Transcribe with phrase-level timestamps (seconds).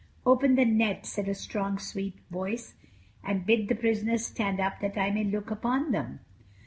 [0.25, 2.73] "Open the net," said a strong, sweet voice,
[3.23, 6.21] "and bid the prisoners stand up that I may look upon them."